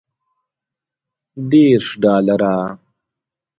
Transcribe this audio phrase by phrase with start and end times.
[1.49, 2.55] دېرش ډالره.